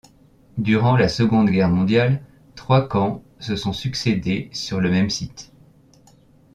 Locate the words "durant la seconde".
0.57-1.51